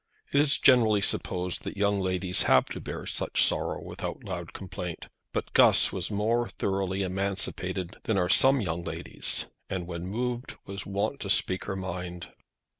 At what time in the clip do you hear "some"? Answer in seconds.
8.27-8.61